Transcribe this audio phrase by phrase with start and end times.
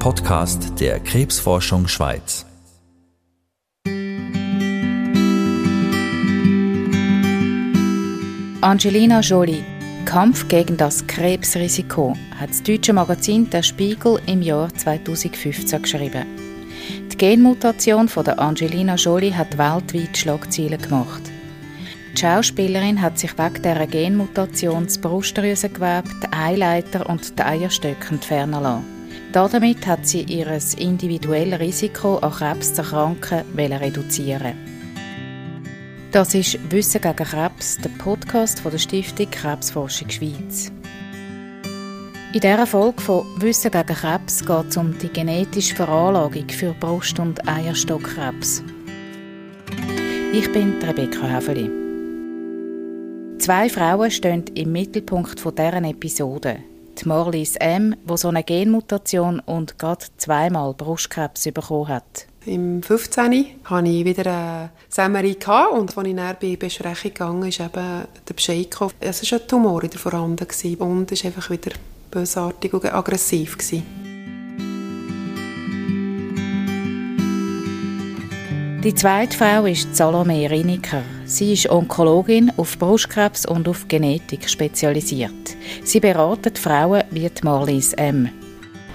[0.00, 2.46] Podcast der Krebsforschung Schweiz.
[8.62, 9.62] Angelina Jolie,
[10.06, 16.24] Kampf gegen das Krebsrisiko, hat das deutsche Magazin Der Spiegel im Jahr 2015 geschrieben.
[17.12, 21.22] Die Genmutation von der Angelina Jolie hat weltweit Schlagzeilen gemacht.
[22.14, 28.62] Die Schauspielerin hat sich wegen dieser Genmutation das Brustdrüsengewebe, die Eileiter und die Eierstöcke entfernen
[28.62, 28.99] lassen.
[29.32, 34.54] Damit hat sie ihr individuelles Risiko an Krebs zu erkranken reduzieren.
[36.10, 40.72] Das ist Wissen gegen Krebs, der Podcast von der Stiftung Krebsforschung Schweiz.
[42.32, 47.20] In dieser Folge von Wissen gegen Krebs geht es um die genetische Veranlagung für Brust-
[47.20, 48.64] und Eierstockkrebs.
[50.32, 51.70] Ich bin Rebecca Häfeli.
[53.38, 56.69] Zwei Frauen stehen im Mittelpunkt deren Episode.
[57.00, 62.26] Die Marlies M., die so eine Genmutation und gerade zweimal Brustkrebs bekommen hat.
[62.46, 63.46] Im 15.
[63.64, 65.36] hatte ich wieder eine Semmerie
[65.72, 67.72] und als ich dann bei Besprechung gegangen ist eben
[68.28, 68.92] der Bescheid gekommen.
[69.00, 70.46] Es war ein Tumor in der vorhanden
[70.78, 71.72] und es war einfach wieder
[72.10, 73.56] bösartig und aggressiv.
[78.82, 81.02] Die zweite Frau ist Salome Riniker.
[81.26, 85.54] Sie ist Onkologin auf Brustkrebs und auf Genetik spezialisiert.
[85.84, 88.30] Sie beratet Frauen wie die Marlies M.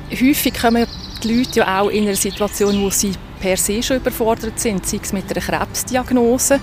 [0.09, 0.88] Häufig kommen
[1.23, 5.00] die Leute ja auch in einer Situation, wo sie per se schon überfordert sind, sei
[5.03, 6.59] es mit einer Krebsdiagnose.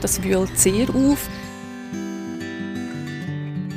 [0.00, 1.28] Das wühlt sehr auf.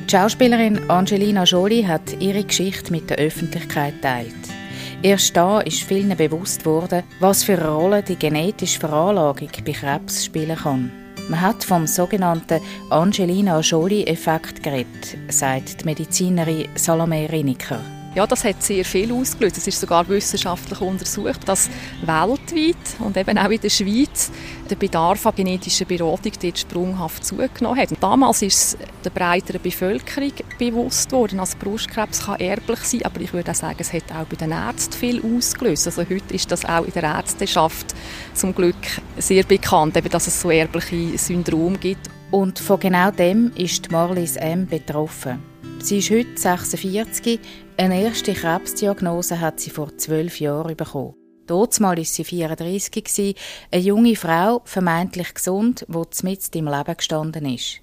[0.08, 4.49] Die Schauspielerin Angelina Jolie hat ihre Geschichte mit der Öffentlichkeit teilt.
[5.02, 10.26] Erst da ist vielen bewusst worden, was für eine Rolle die genetische Veranlagung bei Krebs
[10.26, 10.92] spielen kann.
[11.30, 17.80] Man hat vom sogenannten Angelina Jolie-Effekt geredet, sagt die Medizinerin Salome Riniker.
[18.16, 19.58] Ja, das hat sehr viel ausgelöst.
[19.58, 21.70] Es ist sogar wissenschaftlich untersucht, dass
[22.02, 24.32] weltweit und eben auch in der Schweiz
[24.68, 27.92] der Bedarf an genetischer Beratung dort sprunghaft zugenommen hat.
[27.92, 33.22] Und damals ist es der breiteren Bevölkerung bewusst worden, dass Brustkrebs kann erblich sein aber
[33.22, 35.86] ich würde auch sagen, es hat auch bei den Ärzten viel ausgelöst.
[35.86, 37.94] Also heute ist das auch in der Ärzteschaft
[38.34, 38.76] zum Glück
[39.18, 42.10] sehr bekannt, eben, dass es so erbliche Syndrome gibt.
[42.32, 44.66] Und von genau dem ist Marlies M.
[44.66, 45.49] betroffen.
[45.82, 47.40] Sie ist heute 46.
[47.78, 51.16] Eine erste Krebsdiagnose hat sie vor zwölf Jahren bekommen.
[51.48, 53.36] Dort war sie 34,
[53.72, 57.80] eine junge Frau, vermeintlich gesund, die mitten im Leben gestanden ist.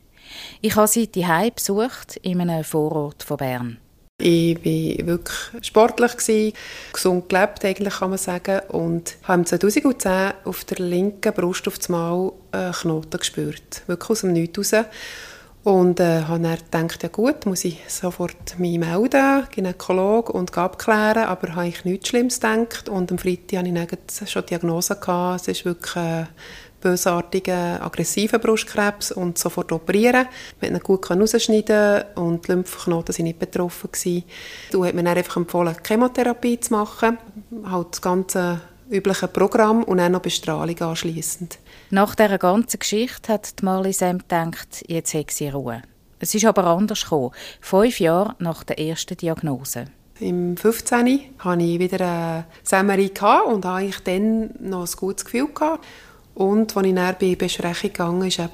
[0.60, 3.78] Ich habe sie die besucht, in einem Vorort von Bern.
[4.18, 6.54] Ich war wirklich sportlich,
[6.92, 8.60] gesund gelebt, eigentlich kann man sagen.
[8.68, 13.82] Und habe 2010 auf der linken Brust auf einmal einen Knoten gespürt.
[13.86, 14.86] Wirklich aus dem Nichts raus.
[15.66, 21.24] Und äh, habe dann gedacht, ja gut, muss ich sofort mich melden, Gynäkolog, und abklären,
[21.24, 22.88] aber habe ich nichts Schlimmes gedacht.
[22.88, 25.40] Und am Freitag hatte ich schon die Diagnose, gehabt.
[25.40, 26.28] es ist wirklich ein
[26.80, 30.28] bösartiger, aggressiver Brustkrebs und sofort operieren.
[30.60, 33.90] Man konnte ihn gut rausschneiden und die Lymphknoten waren nicht betroffen.
[34.70, 37.18] Du hat mir dann einfach empfohlen, Chemotherapie zu machen,
[37.68, 38.60] halt das ganze
[38.90, 41.58] übliche Programm und dann noch Bestrahlung anschliessend.
[41.90, 45.82] Nach dieser ganzen Geschichte hat Marley Sam gedacht, jetzt hat sie Ruhe.
[46.18, 49.86] Es ist aber anders gekommen, fünf Jahre nach der ersten Diagnose.
[50.18, 51.20] Im 15.
[51.38, 53.12] hatte ich wieder eine Semmerie
[53.46, 55.48] und hatte dann noch ein gutes Gefühl.
[55.52, 55.84] Gehabt.
[56.34, 58.50] Und als ich dann bei Besprechung gegangen ist eben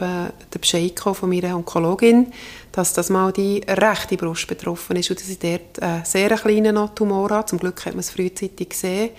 [0.53, 2.33] der Bescheid von meiner Onkologin,
[2.71, 6.95] dass das mal die rechte Brust betroffen ist und dass ich dort einen sehr kleinen
[6.95, 7.47] Tumor habe.
[7.47, 9.11] Zum Glück hat man es frühzeitig gesehen.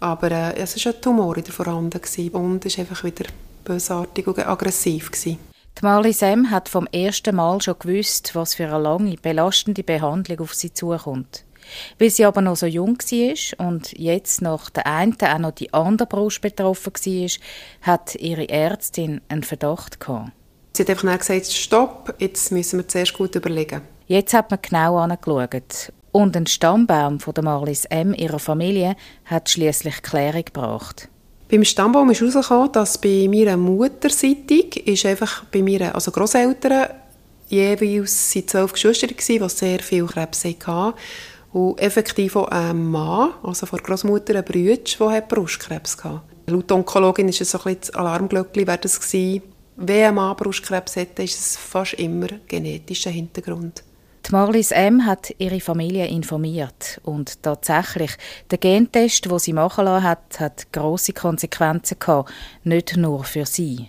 [0.00, 2.00] Aber äh, es war ein Tumor in der vorhanden
[2.32, 3.26] und es war einfach wieder
[3.64, 5.10] bösartig und aggressiv.
[5.10, 5.38] Gewesen.
[5.78, 10.40] Die Marley Sam hat vom ersten Mal schon gewusst, was für eine lange, belastende Behandlung
[10.40, 11.44] auf sie zukommt.
[11.98, 15.72] Weil sie aber noch so jung war und jetzt nach der einen auch noch die
[15.72, 17.30] andere Brust betroffen war,
[17.82, 20.32] hat ihre Ärztin einen Verdacht gehabt.
[20.72, 23.82] Sie hat einfach gesagt, stopp, jetzt müssen wir zuerst gut überlegen.
[24.06, 28.14] Jetzt hat man genau angeschaut und ein Stammbaum von der Marlies M.
[28.14, 31.08] ihrer Familie hat schließlich Klärung gebracht.
[31.50, 36.88] Beim Stammbaum ist herausgekommen, dass bei meiner Mutterseite ist einfach bei mir, also Großeltern,
[37.48, 40.94] jeweils sind zwölf Geschwister die sehr viel Krebs hatten.
[41.52, 46.22] Und effektiv auch ein Mann, also von der Großmutter ein Brütsch, der Brustkrebs hatte.
[46.46, 49.42] Laut Onkologin war es so ein bisschen das Alarmglöckchen, wäre das gewesen.
[49.76, 53.82] Wenn ein Mann Brustkrebs hätte, ist es fast immer genetischer Hintergrund.
[54.30, 55.06] Die Marlies M.
[55.06, 58.12] hat ihre Familie informiert und tatsächlich,
[58.52, 62.30] der Gentest, wo sie machen lassen hat, hat große Konsequenzen gehabt,
[62.62, 63.88] nicht nur für sie.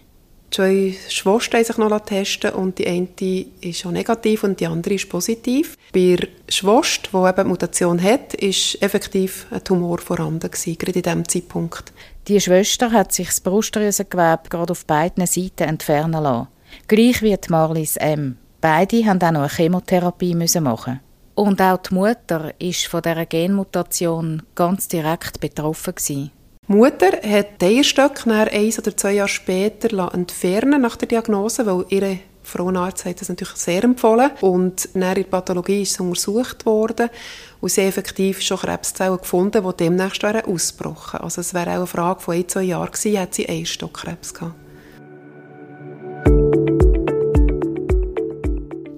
[0.50, 4.66] Die zwei Schwestern haben sich noch testen und die eine ist schon negativ und die
[4.66, 5.78] andere ist positiv.
[5.94, 10.98] Bei der Schwester, die eben die Mutation hat, ist effektiv ein Tumor vorhanden gewesen, gerade
[10.98, 11.94] in diesem Zeitpunkt.
[12.28, 16.48] Die Schwester hat sich das Brustdrüsengewebe gerade auf beiden Seiten entfernen lassen.
[16.88, 18.38] Gleich wie Marlies M.
[18.62, 21.00] Beide mussten auch noch eine Chemotherapie machen.
[21.34, 25.96] Und auch die Mutter ist von dieser Genmutation ganz direkt betroffen.
[25.96, 26.32] Gewesen.
[26.68, 31.86] Die Mutter hat den Eierstöcke ein oder zwei Jahre später entfernen nach der Diagnose, weil
[31.90, 34.30] ihre Frauenarzt hat das natürlich sehr empfohlen.
[34.42, 37.10] Und nach der Pathologie ist sie untersucht worden
[37.62, 41.24] und sie effektiv schon Krebszellen gefunden, die demnächst ausgebrochen wären.
[41.24, 44.54] Also es wäre auch eine Frage von ein, zwei Jahren gewesen, hat sie Eierstockkrebs gehabt.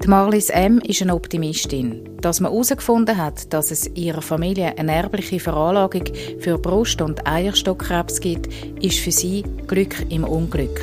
[0.03, 0.79] Die Marlies M.
[0.79, 2.17] ist eine Optimistin.
[2.19, 6.03] Dass man herausgefunden hat, dass es ihrer Familie eine erbliche Veranlagung
[6.41, 8.53] für Brust- und Eierstockkrebs gibt,
[8.83, 10.81] ist für sie Glück im Unglück.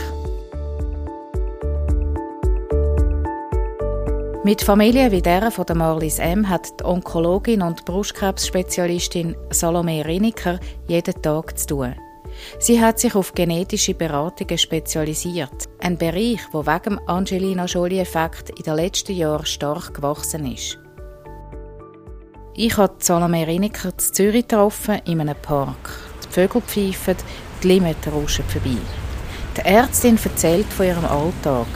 [4.42, 6.48] Mit Familien wie der von der Marlies M.
[6.48, 10.58] hat die Onkologin und Brustkrebsspezialistin Salome Riniker
[10.88, 11.94] jeden Tag zu tun.
[12.58, 15.69] Sie hat sich auf genetische Beratungen spezialisiert.
[15.82, 20.78] Ein Bereich, der wegen dem Angelina Jolie-Effekt in den letzten Jahren stark gewachsen ist.
[22.54, 25.98] Ich habe Salome Riniker in Zürich getroffen, in einem Park.
[26.22, 27.16] Die Vögel pfeifen,
[27.62, 28.76] die Limette rauschen vorbei.
[29.56, 31.66] Die Ärztin erzählt von ihrem Alltag.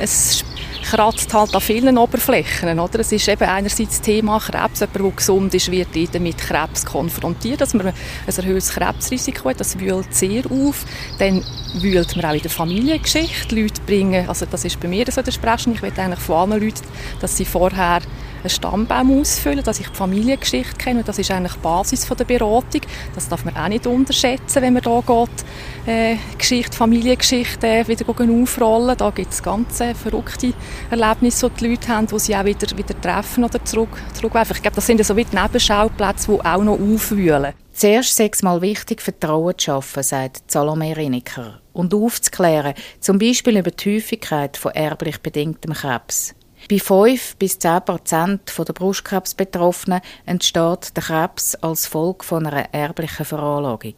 [0.00, 0.42] Es
[0.90, 2.78] kratzt halt an vielen Oberflächen.
[2.78, 3.00] Oder?
[3.00, 4.80] Es ist eben einerseits das Thema Krebs.
[4.80, 7.60] Jemand, der gesund ist, wird mit Krebs konfrontiert.
[7.60, 7.94] Dass man ein
[8.26, 10.84] erhöhtes Krebsrisiko hat, das wühlt sehr auf.
[11.18, 11.44] Dann
[11.74, 13.54] wühlt man auch in der Familiengeschichte.
[13.54, 16.62] Leute bringen, also das ist bei mir so der Sprechen, ich will eigentlich von allen
[16.62, 16.82] Leuten,
[17.20, 18.00] dass sie vorher
[18.40, 21.02] einen Stammbaum ausfüllen, dass ich die Familiengeschichte kenne.
[21.02, 22.82] das ist eigentlich die Basis der Beratung.
[23.14, 25.44] Das darf man auch nicht unterschätzen, wenn man hier geht,
[25.86, 28.96] äh, Geschichte, Familiengeschichte äh, wieder aufrollen.
[28.96, 30.52] Da gibt es ganz äh, verrückte
[30.90, 34.56] Erlebnisse, die die Leute haben, die sie auch wieder, wieder treffen oder zurück, zurückwerfen.
[34.56, 37.52] Ich glaube, das sind so wie die Nebenschauplätze, die auch noch aufwühlen.
[37.72, 43.70] Zuerst sechs Mal wichtig, Vertrauen zu schaffen, sagt Salome Riniker, und aufzuklären, zum Beispiel über
[43.70, 46.34] die Häufigkeit von erblich bedingtem Krebs.
[46.68, 53.24] Bei 5 bis 10 Prozent der Brustkrebsbetroffenen entsteht der Krebs als Folge von einer erblichen
[53.24, 53.94] Veranlagung.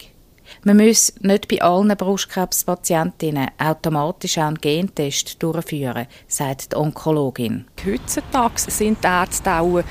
[0.65, 7.65] Man muss nicht bei allen Brustkrebspatientinnen automatisch einen Gentest durchführen, sagt die Onkologin.
[7.87, 9.85] Heutzutage sind die Ärzte auch äh,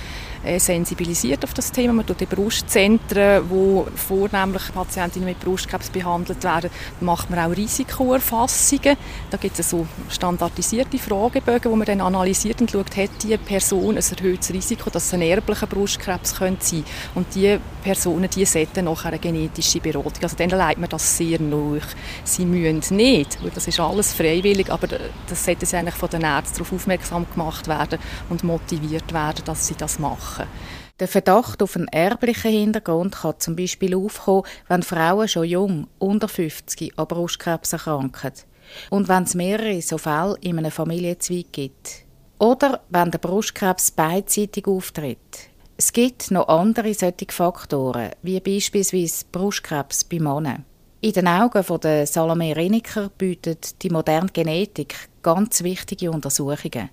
[0.57, 1.93] sensibilisiert auf das Thema.
[1.93, 6.69] Man tut die Brustzentren, wo vornehmlich Patientinnen mit Brustkrebs behandelt werden,
[7.01, 8.97] macht man auch Risikoerfassungen.
[9.29, 13.97] Da gibt es so standardisierte Fragebögen, wo man dann analysiert und schaut, hat die Person
[13.97, 16.83] ein erhöhtes Risiko, dass es ein erblicher Brustkrebs könnte sein.
[17.15, 20.23] Und die Personen, die sollten nachher eine genetische Beratung.
[20.23, 21.87] Also dann leitet man das sehr nach.
[22.23, 24.87] Sie müssen nicht, weil das ist alles freiwillig, aber
[25.27, 27.99] das sollte sie eigentlich von den Ärzten darauf aufmerksam gemacht werden
[28.29, 30.47] und motiviert werden, dass sie das machen machen.
[30.99, 36.27] Der Verdacht auf einen erblichen Hintergrund kann zum Beispiel aufkommen, wenn Frauen schon jung, unter
[36.27, 38.33] 50, an Brustkrebs erkranken.
[38.89, 42.03] Und wenn es mehrere so Fälle in einem Familienzweig gibt.
[42.39, 45.49] Oder wenn der Brustkrebs beidseitig auftritt.
[45.77, 50.65] Es gibt noch andere solche Faktoren, wie beispielsweise Brustkrebs bei Männern.
[50.99, 56.89] In den Augen der Salome Reniker bietet die moderne Genetik ganz wichtige Untersuchungen.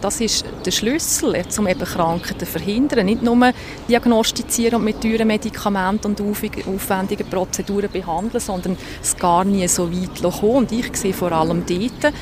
[0.00, 3.06] Das ist der Schlüssel, um eben Krankheiten zu verhindern.
[3.06, 3.52] Nicht nur
[3.88, 10.22] diagnostizieren und mit teuren Medikamenten und aufwendigen Prozeduren behandeln, sondern es gar nie so weit
[10.22, 10.56] kommen.
[10.56, 12.14] Und ich sehe vor allem dort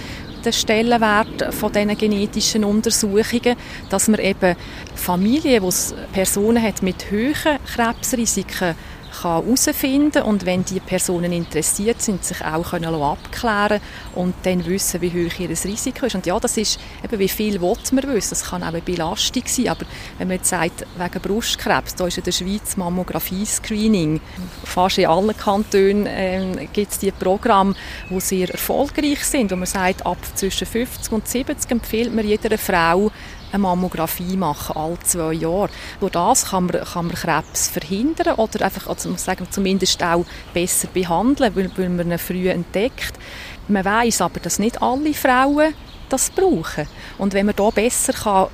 [0.44, 3.56] den Stellenwert von diesen genetischen Untersuchungen,
[3.90, 4.56] dass man eben
[4.94, 8.74] Familien, wo es Personen hat mit hohen Krebsrisiken
[9.22, 13.80] herausfinden kann und wenn die Personen interessiert sind, sich auch können abklären
[14.14, 16.14] und dann wissen, wie hoch ihr Risiko ist.
[16.14, 18.30] Und ja, das ist eben, wie viel will man wissen.
[18.30, 19.86] Das kann auch eine Belastung sein, aber
[20.18, 24.20] wenn man jetzt sagt, wegen Brustkrebs, da ist in der Schweiz Mammographie-Screening.
[24.64, 27.74] Fast in allen Kantonen äh, gibt es die Programme,
[28.10, 32.56] die sehr erfolgreich sind, wo man sagt, ab zwischen 50 und 70 empfiehlt man jeder
[32.58, 33.10] Frau,
[33.52, 35.70] eine Mammographie machen, alle zwei Jahre.
[36.00, 40.88] Durch das kann man, kann man Krebs verhindern oder einfach, also sagen, zumindest auch besser
[40.88, 43.14] behandeln, weil, weil man ihn früh entdeckt.
[43.68, 45.74] Man weiß aber, dass nicht alle Frauen
[46.08, 46.86] das brauchen.
[47.18, 48.48] Und wenn man da besser kann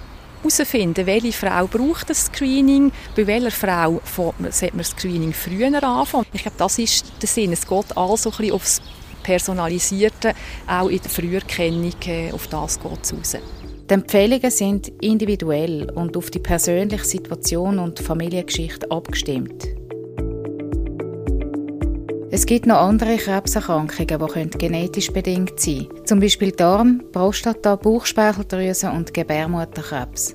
[0.44, 6.26] herausfinden, welche Frau braucht das Screening, bei welcher Frau sollte man das Screening früher anfangen.
[6.32, 7.52] Ich glaube, das ist der Sinn.
[7.52, 8.82] Es geht also ein bisschen aufs
[9.22, 10.34] Personalisierte,
[10.66, 13.36] auch in der Früherkennung, äh, auf das geht es raus.
[13.90, 19.66] Die Empfehlungen sind individuell und auf die persönliche Situation und Familiengeschichte abgestimmt.
[22.30, 26.06] Es gibt noch andere Krebserkrankungen, die genetisch bedingt sein können.
[26.06, 30.34] Zum Beispiel Darm, Prostata, Bauchspeicheldrüse und Gebärmutterkrebs.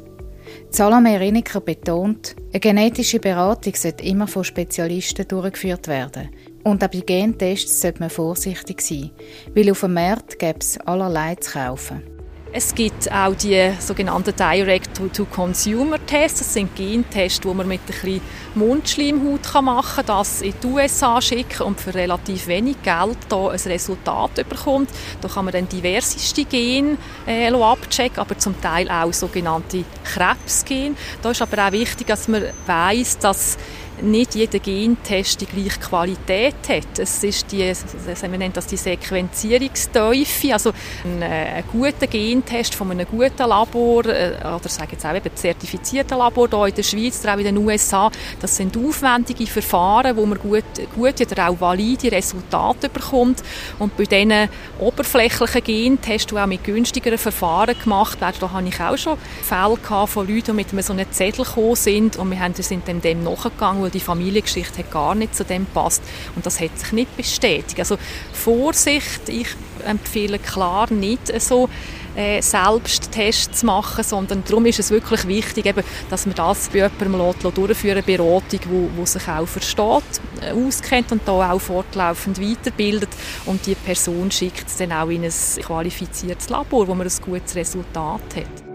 [0.69, 6.29] Salome Riniker betont, eine genetische Beratung sollte immer von Spezialisten durchgeführt werden.
[6.63, 9.09] Und auch bei Gentests sollte man vorsichtig sein,
[9.55, 12.18] weil auf dem Markt gibt es allerlei zu kaufen.
[12.51, 16.39] Es gibt auch die sogenannten Direct-to-Consumer-Tests.
[16.39, 18.21] Das sind Gentests, die man mit ein bisschen
[18.55, 23.59] Mundschleimhaut machen kann, das in die USA schicken und für relativ wenig Geld da ein
[23.59, 24.89] Resultat bekommt.
[25.21, 30.95] Da kann man dann diverseste Gene äh, abchecken, aber zum Teil auch sogenannte Krebsgene.
[31.21, 33.59] Da ist aber auch wichtig, dass man weiß, dass
[34.01, 36.99] nicht jeder Gentest die gleiche Qualität hat.
[36.99, 40.71] Es ist die, wir nennen das die Sequenzierungsteufel, also
[41.03, 45.35] ein, äh, ein guter Gentest von einem guten Labor, äh, oder sage jetzt auch eben
[45.35, 50.15] zertifizierten Labor hier in der Schweiz oder auch in den USA, das sind aufwendige Verfahren,
[50.15, 50.63] wo man gut,
[50.95, 53.43] gut oder auch valide Resultate bekommt.
[53.79, 58.79] Und bei diesen oberflächlichen Gentests, die auch mit günstigeren Verfahren gemacht werden, da habe ich
[58.79, 59.77] auch schon Fälle
[60.07, 63.23] von Leuten, die mit so einem Zettel gekommen sind und wir haben, sind dem, dem
[63.23, 66.03] nachgegangen weil die Familiengeschichte hat gar nicht zu dem passt
[66.35, 67.79] und das hat sich nicht bestätigt.
[67.79, 67.97] Also
[68.31, 69.47] Vorsicht, ich
[69.85, 71.69] empfehle klar nicht so
[72.15, 76.69] äh, selbst Tests zu machen, sondern darum ist es wirklich wichtig, eben, dass man das
[76.69, 82.39] bei jemandem durchführen Beratung, wo, wo sich auch versteht, äh, auskennt und da auch fortlaufend
[82.39, 83.09] weiterbildet
[83.45, 87.55] und die Person schickt es dann auch in ein qualifiziertes Labor, wo man ein gutes
[87.55, 88.68] Resultat hat.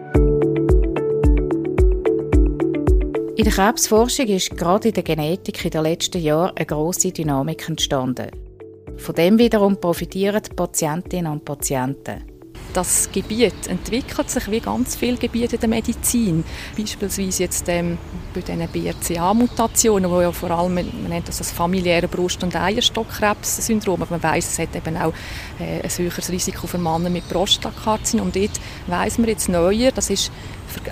[3.36, 7.68] In der Krebsforschung ist gerade in der Genetik in den letzten Jahren eine grosse Dynamik
[7.68, 8.30] entstanden.
[8.96, 12.22] Von dem wiederum profitieren die Patientinnen und Patienten.
[12.74, 16.44] Das Gebiet entwickelt sich wie ganz viele Gebiete der Medizin.
[16.76, 17.98] Beispielsweise jetzt ähm,
[18.32, 24.02] bei diesen BRCA-Mutationen, wo ja vor allem, man nennt das das familiäre Brust- und Eierstockkrebs-Syndrom,
[24.02, 25.12] aber man weiß, es hat eben auch
[25.58, 28.26] äh, ein höheres Risiko für Männer mit Prostatakarzinom.
[28.26, 30.32] Und dort weiss man jetzt neuer, das ist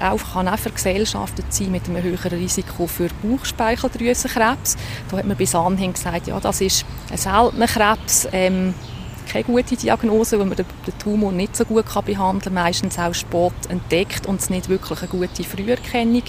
[0.00, 4.76] auch, kann auch vergesellschaftet sein mit einem höheren Risiko für Bauchspeicheldrüsenkrebs.
[5.10, 8.74] Da hat man bis anhin gesagt, ja, das ist ein seltener Krebs, ähm,
[9.32, 10.66] keine gute Diagnose, weil man den,
[10.98, 15.00] Tumor nicht so gut kann behandeln kann, meistens auch spät entdeckt und es nicht wirklich
[15.00, 16.22] eine gute Früherkennung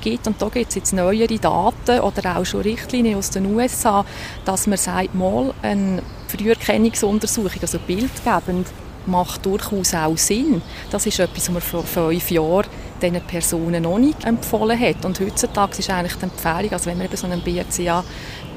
[0.00, 0.26] gibt.
[0.26, 4.04] Und da gibt es jetzt neuere Daten oder auch schon Richtlinien aus den USA,
[4.44, 8.66] dass man sagt, mal eine Früherkennungsuntersuchung, also bildgebend,
[9.06, 10.62] macht durchaus auch Sinn.
[10.90, 12.66] Das ist etwas, was man vor fünf Jahren
[13.00, 15.04] diesen Personen noch nicht empfohlen hat.
[15.04, 18.04] Und heutzutage ist eigentlich die Empfehlung, also wenn man eben so einen BRCA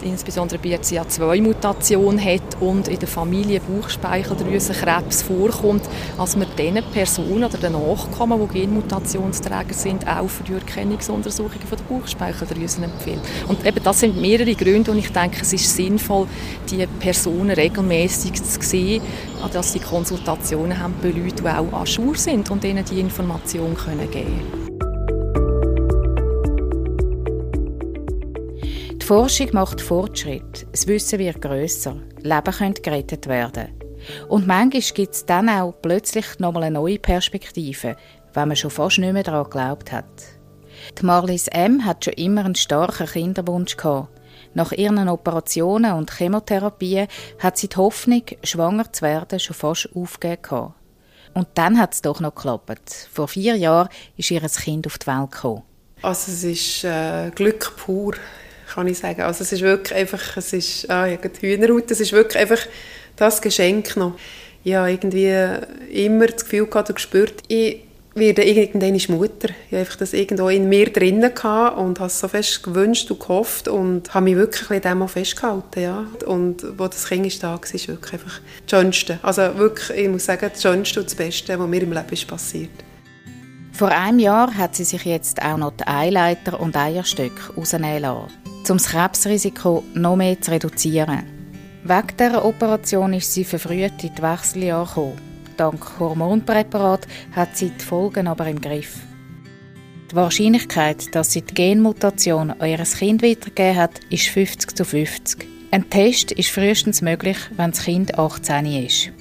[0.04, 5.84] insbesondere BRCA2-Mutation hat und in der Familie Bauchspeicheldrüsenkrebs vorkommt,
[6.18, 11.96] dass man diesen Personen oder den Nachkommen, die Genmutationsträger sind, auch für die Erkennungsuntersuchungen der
[11.96, 13.22] Bauchspeicheldrüse empfiehlt.
[13.48, 16.28] Und eben das sind mehrere Gründe, und ich denke, es ist sinnvoll,
[16.70, 19.02] die Personen regelmäßig zu sehen,
[19.52, 23.76] dass sie Konsultationen haben bei Leuten, die auch an Schur sind und ihnen die Information
[23.76, 24.73] geben können.
[29.04, 33.78] Die Forschung macht Fortschritt, das Wissen wird grösser, Leben können gerettet werden.
[34.30, 37.98] Und manchmal gibt es dann auch plötzlich nochmal eine neue Perspektive,
[38.34, 40.06] wenn man schon fast nicht mehr daran geglaubt hat.
[40.98, 41.84] Die Marlies M.
[41.84, 44.08] hat schon immer einen starken Kinderwunsch gehabt.
[44.54, 50.76] Nach ihren Operationen und Chemotherapien hat sie die Hoffnung, schwanger zu werden, schon fast aufgegeben.
[51.34, 53.10] Und dann hat es doch noch geklappt.
[53.12, 55.64] Vor vier Jahren ist ihr Kind auf die Welt gekommen.
[56.02, 58.14] Also es ist äh, Glück pur
[58.74, 59.22] kann ich sagen.
[59.22, 62.66] Also es ist wirklich einfach, es ist, ah, ja, die Hühnerhaut, es ist wirklich einfach
[63.16, 64.18] das Geschenk noch.
[64.64, 65.32] Ich habe irgendwie
[65.92, 67.82] immer das Gefühl gehabt und gespürt, ich
[68.16, 69.50] werde irgendwann Mutter.
[69.50, 73.10] Ich habe einfach das irgendwo in mir drinnen gehabt und habe es so fest gewünscht
[73.12, 76.06] und gehofft und habe mich wirklich in dem festgehalten, ja.
[76.26, 79.20] Und wo das Kind ist da war, ist wirklich einfach das Schönste.
[79.24, 82.28] Also wirklich, ich muss sagen, das Schönste und das Beste, was mir im Leben ist
[82.28, 82.70] passiert.
[83.74, 88.43] Vor einem Jahr hat sie sich jetzt auch noch die Eileiter und Eierstöcke rausnehmen lassen
[88.70, 91.24] um das Krebsrisiko noch mehr zu reduzieren.
[91.84, 95.34] Wegen dieser Operation ist sie verfrüht in die Wechseljahre gekommen.
[95.58, 99.00] Dank Hormonpräparat hat sie die Folgen aber im Griff.
[100.10, 105.48] Die Wahrscheinlichkeit, dass sie die Genmutation an ihr Kind weitergegeben hat, ist 50 zu 50.
[105.72, 109.12] Ein Test ist frühestens möglich, wenn das Kind 18 ist.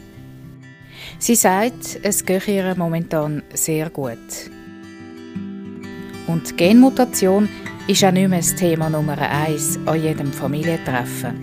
[1.18, 4.18] Sie sagt, es gehe ihr momentan sehr gut.
[6.26, 7.48] Und die Genmutation
[7.88, 11.40] ist auch nicht mehr das Thema Nummer eins an jedem Familientreffen.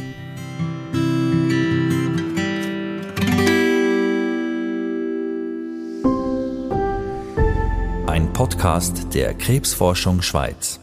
[8.07, 10.78] Ein Podcast der Krebsforschung Schweiz.